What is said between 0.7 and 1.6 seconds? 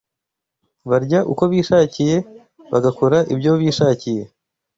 Barya uko